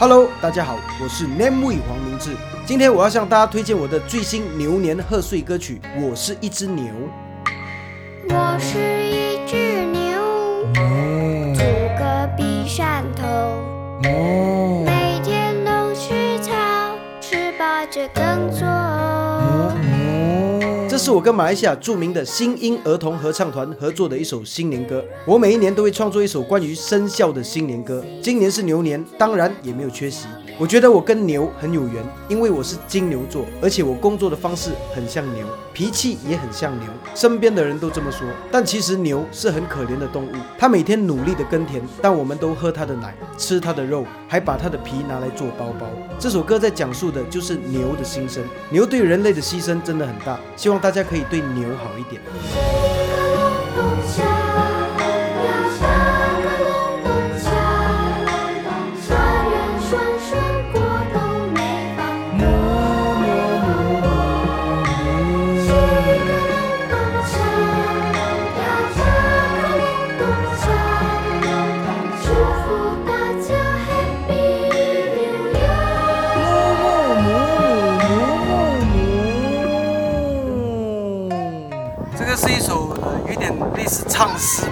[0.00, 2.34] Hello，大家好，我是 Namewee 黄明志。
[2.64, 6.86] 今天我要向大家推荐我的最新牛年贺岁歌曲《我是一只牛》。
[8.30, 10.18] 我是一只牛，
[11.52, 11.60] 住
[11.98, 13.26] 隔壁山头，
[14.86, 16.54] 每天都吃草，
[17.20, 18.79] 吃饱就耕作。
[21.00, 25.02] 是我跟马来西亚著名的新英儿童合唱团合作的一首新年歌。
[25.26, 30.26] 我每一年都会创作一首关于生肖的新年歌，今年是牛年，当然也没有缺席。
[30.60, 38.28] 我觉得我跟牛很有缘，因为我是金牛座，而且我工作的方式很像牛，脾气也很像牛，身边的人都这么说。
[38.52, 45.86] 但其实牛是很可怜的动物，它每天努力的耕田，但我们都喝它的奶，吃它的肉，还把它的皮拿来做包包。
[46.18, 52.20] 这首歌在讲述的就是牛的心声，牛对人类的牺牲真的很大，希望大家可以对牛好一点。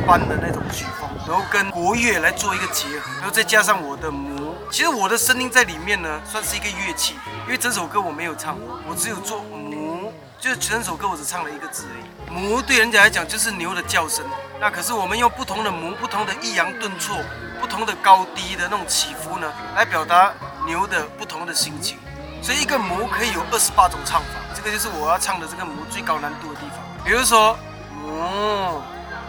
[0.09, 7.14] 般的那种曲风，然后跟国乐来做一个结合，然后再加上我的母，其实我的声音在里面呢，算是一个乐器，
[7.45, 8.56] 因为整首歌我没有唱，
[8.89, 12.33] 我只有做母，就是整首歌我只唱了一个字而已。
[12.33, 14.25] 母对人家来讲就是牛的叫声，
[14.59, 17.14] 那可是我们用不同的母、不同的抑扬顿挫、
[17.61, 20.33] 不同的高低的那种起伏呢，来表达
[20.64, 21.98] 牛的不同的心情。
[22.41, 26.79] 所以一个母可以有二十八种唱法，这个就是我要唱的这个母最高难度的地方。
[27.05, 27.59] 比如说
[27.92, 28.81] 母，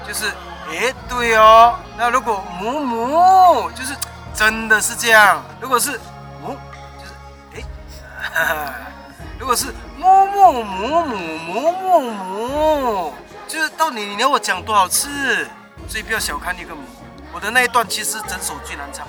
[0.07, 0.31] 就是
[0.69, 1.75] 诶对哦。
[1.97, 3.93] 那如果母母，就是
[4.33, 5.43] 真的是这样。
[5.59, 5.99] 如果是
[6.41, 6.55] 母，
[6.99, 7.13] 就是
[7.55, 7.65] 诶，
[8.33, 8.73] 哈哈。
[9.39, 9.67] 如果是
[9.97, 13.13] 母母母母母母母，
[13.47, 15.47] 就是到底你要我讲多少次？
[15.87, 16.81] 所以不要小看一个母。
[17.33, 19.07] 我的那一段其实整首最难唱。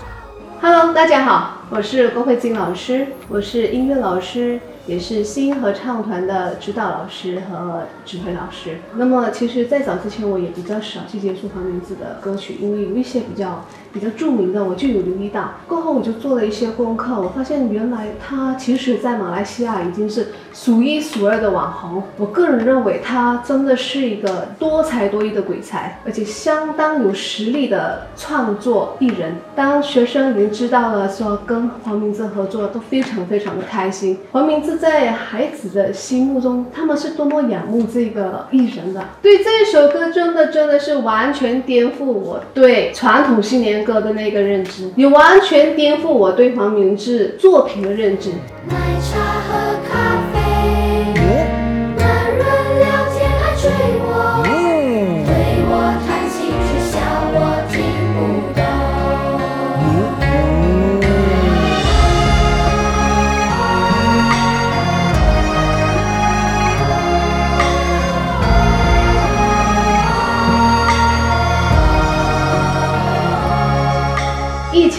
[0.62, 8.78] Hello，大家好，我是郭慧晶老师，我是音乐老师，也是新合唱团的指导老师和指挥老师。
[8.96, 15.52] 那么，其实，在早之前我也比较少去接触黄明志的歌曲，因为有一些比较比较著名的，我就有留意到。
[15.68, 22.02] 过后我就做了一些功课，我发现原来他其实在马来西亚已经是数一数二的网红。
[22.16, 29.36] 我个人认为他真的是一个多才多艺的鬼才，而且相当有实力的创作艺人。
[29.54, 34.18] 当学生已经知道了说跟黄明志合作，都非常非常的开心。
[34.32, 39.04] 黄明志在孩子的心目中，他们是多么仰慕这个艺人的。
[39.20, 48.30] 对这首歌，真的真的是完全颠覆我对传统新年歌的那个认知，也完全颠覆我对黄明志作品的认知。
[48.66, 50.29] 奶茶和咖啡，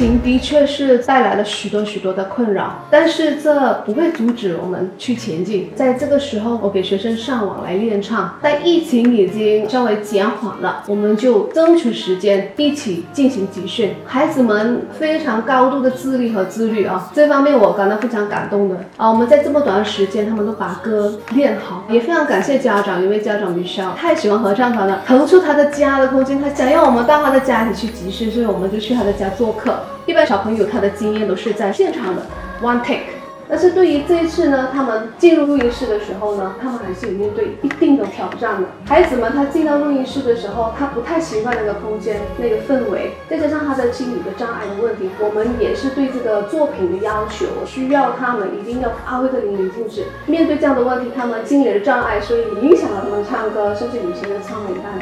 [0.01, 5.69] 情的确是带来了许多许多的困扰，但是这不会阻止我们去前进。
[5.75, 8.33] 在这个时候，我给学生上网来练唱。
[8.41, 13.93] 但疫情已经稍微减缓了，我们就争取时间一起进行集训。
[14.03, 19.07] 孩子们非常高度的自律和自律啊，这方面我感到非常感动的啊。
[19.07, 23.63] 我们在这么短的时间，他们都把歌练好，也非常感谢家长，因为家长们
[23.95, 29.75] 太喜欢合唱团了，腾出他的家的空间，他想要我们到他的家里去集训，所以我们就去他的家做客。
[30.05, 32.25] 一般小朋友他的经验都是在现场的
[32.61, 33.21] one take。
[33.49, 38.69] 但是对于这一次呢，他们进入录音室的时候呢，他们还是有面对一定的挑战的。
[38.85, 50.05] 孩子们他进到录音室的时候，他不太习惯那个空间、那个氛围，再加上他的心理的障碍的问题，我们也是对这个作品的要求，需要他们一定要发挥的淋漓尽致。
[50.27, 54.93] 面对这样的问题，他们心理的障碍，所以影响了他们唱歌，甚至有些人唱了一半，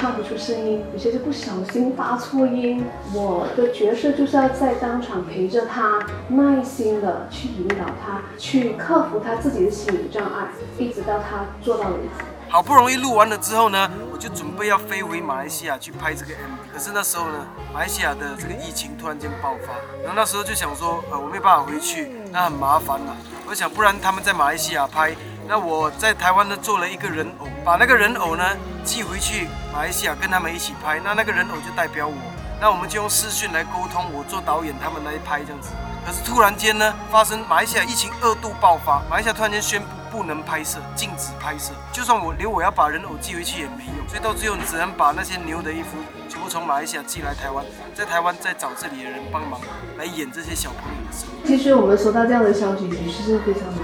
[0.00, 2.82] 唱不出声音，有些就不小心发错音。
[3.12, 5.98] 我的角色就是要在当场陪着他，
[6.28, 10.48] 耐心的去引导他，去克服他自己的心理障碍，
[10.78, 12.24] 一直到他做到为止。
[12.48, 16.72] 好不容易录完了之后呢，我就准备要飞回马来西亚去拍这个 MV。
[16.72, 23.14] 可是那时候呢，马来西亚的这个疫情突然间爆发，然后那时候就想说，呃，我没办法回去，那很麻烦了。
[23.46, 25.14] 我想，不然他们在马来西亚拍，
[25.50, 32.14] 那我在台湾呢做了一个人偶，把那个人偶呢寄回去马来西亚跟他们一起拍，那那个人偶就代表我，
[32.60, 35.70] 那我们就用视讯来沟通，我做导演，他们来拍这样子。
[36.06, 41.72] 可是突然间呢，发生马来西亚疫情二度爆发，马来西亚突然间宣布不能拍摄，禁止拍摄。
[41.90, 45.98] 就算我连我要把人偶寄回去也没用，所以到最后你只能把那些牛的衣服
[46.28, 49.60] 全部从马来西亚寄来台湾，在台湾再找这里的人帮忙
[49.98, 51.44] 来演这些小朋友的生活。
[51.44, 53.80] 其实我们收到这样的消息，其实是非常难，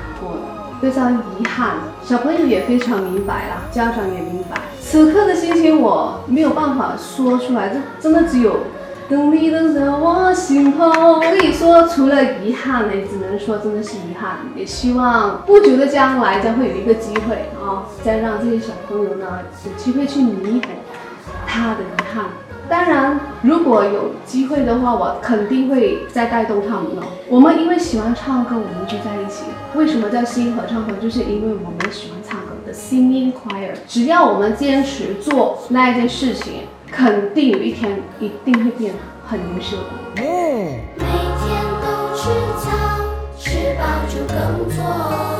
[0.80, 1.76] 非常遗憾。
[2.04, 4.60] 小朋友也非常明白啦，家长也明白。
[4.80, 8.60] 此刻的心情我没有办法说出来，这真的只有
[9.08, 11.20] 等你等在我心头。
[11.20, 14.38] 可以说，除了遗憾呢，只能说真的是遗憾。
[14.54, 19.26] 也希望不久的将来将会有一个机会啊，再让这些小朋友呢
[19.64, 20.68] 有机会去弥补
[21.46, 22.26] 他的遗憾。
[22.68, 27.02] 当然，如果有机会的话，我肯定会再带动他们了。
[27.28, 29.44] 我们因为喜欢唱歌，我们聚在一起。
[29.74, 31.00] 为什么叫新合唱团？
[31.00, 33.70] 就是因为我们喜欢唱歌的 singing choir。
[33.86, 39.82] 只要我们坚持做那一件事情，肯定有一天一定会变得很优秀的。
[40.16, 42.70] 每天都吃草，
[43.38, 45.35] 吃饱就工作。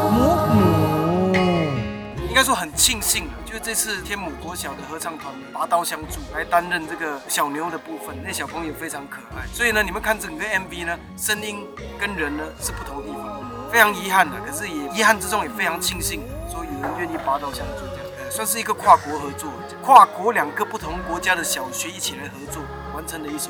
[2.36, 11.66] 应该说很庆幸的，就是这次天母国小的合唱团拔刀相助来担任这个小牛的部分，那小朋友非常可爱，所以呢，你们看整个 MV 呢，声音
[11.98, 16.20] 跟人呢是不同地方，非常遗憾的，可是也遗憾之中也非常庆幸，
[16.52, 19.50] 说有人愿意拔刀相助这样，呃算是一个跨国合作，
[19.82, 22.62] 跨国两个不同国家的小学一起来合作
[22.94, 23.48] 完成的一首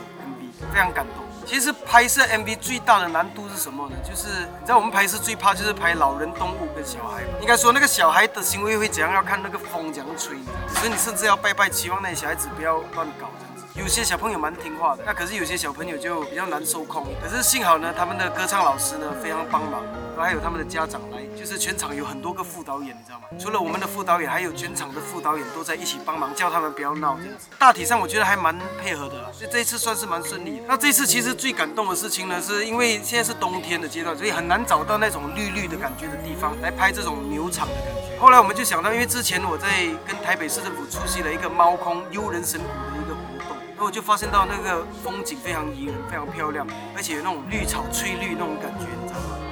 [0.73, 1.25] 非常感动。
[1.47, 3.97] 其实拍摄 MV 最大的难度是什么呢？
[4.03, 7.23] 就是你知道我们拍摄最怕就是拍老人、动物跟小孩。
[7.41, 10.37] 应该说那个小孩的行为会怎样，要看那个风怎样吹，
[10.75, 13.65] 所以你甚至要拜拜，期望那些小孩子不要乱搞这样子。
[13.75, 17.07] 有些小朋友蛮听话的，那可是有些小朋友就比较难受控。
[17.23, 19.83] 可是幸好呢，他们的歌唱老师呢非常帮忙，
[20.23, 23.27] 还有他们的家长来，就是全场有很多个副导演，你知道吗？
[23.39, 27.49] 除了我们的副导演，还有全场的副导演都在一起帮忙，叫他们不要闹这样子。
[27.59, 30.65] 大体上我觉得还蛮配合的啦，所以这一次算是蛮顺利的。
[30.67, 38.19] 那这次其实最感动的事情呢，是因为现在是冬天的阶段，所以很难找到那种绿绿的感觉的地方来拍这种牛场的感觉。
[38.19, 43.57] 后来我们就想到，因为之前我在跟台北市政府出席了一个猫空悠人神谷的一个活动。
[43.77, 46.67] 然后我就发现到那个风景非常宜人，非常漂亮，
[46.97, 48.87] 而且有那种绿草翠绿那种感觉，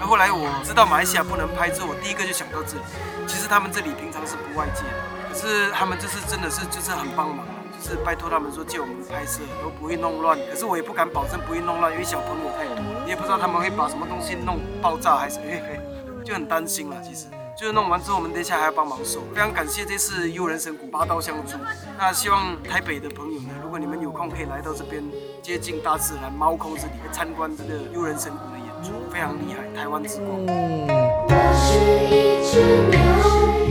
[0.05, 2.83] 后后来我知道马来西亚不能拍之后，我第一个就想到这里。
[3.27, 10.39] 其实他们这里平常是不外借的，可是他们就是真的是就是很帮忙啊，就是拜托他们说借我们拍摄都不会弄乱。
[10.51, 15.81] 可是我也不敢保证不会弄乱，因为小朋友太多，你也不知道他们会把什么东西弄爆炸还是嘿嘿，
[16.25, 16.97] 就很担心了。
[17.03, 17.27] 其实。
[17.57, 19.23] 就是弄完之后，我们等一下还要帮忙收。
[19.33, 21.57] 非常感谢这次悠人神谷八刀相助。
[21.97, 25.01] 那希望台北的朋友呢，如果你们有空可以来到这边
[25.41, 28.39] 接近大自然猫空这里来参观这个悠人神谷
[28.85, 30.29] 出，非常厉害，台湾之光。
[30.47, 32.61] 我是一只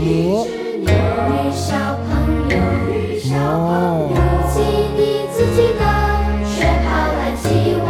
[0.01, 0.47] 牛，
[0.81, 0.89] 女
[1.53, 1.77] 小
[2.09, 2.09] 朋
[2.49, 2.57] 友，
[2.89, 3.69] 女小朋
[4.09, 4.17] 友，
[4.49, 4.53] 自
[4.97, 4.99] 己
[5.31, 5.81] 自己的，
[6.43, 7.45] 雪跑来挤
[7.79, 7.85] 我。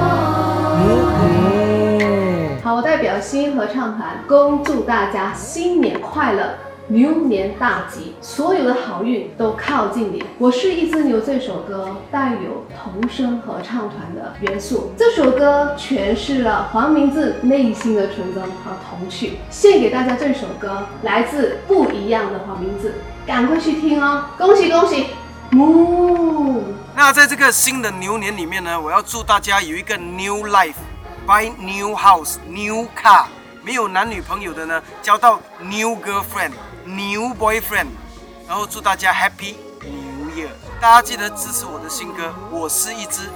[2.62, 6.54] 好，我代表新合唱团恭祝大家新年快乐，
[6.88, 10.21] 牛年大吉，所有的好运都靠近你。
[10.38, 22.95] 我是一只牛这首歌带有童声合唱团的元素，这首歌诠释了黄明志内心的纯真和童趣，献给大家这首歌，来自不一样的黄明志，
[23.25, 24.25] 赶快去听哦！
[24.38, 25.07] 恭喜恭喜，
[25.51, 26.63] 木。
[26.94, 33.24] 那在这个新的牛年里面呢，我要祝大家有一个 new life，buy new house，new car。
[33.65, 36.51] 没有男女朋友的呢，交到 new girlfriend
[36.86, 37.88] New boyfriend。
[38.48, 40.50] 然后祝大家 happy new year。
[40.82, 43.30] 大家记得支持我的新歌《我是一只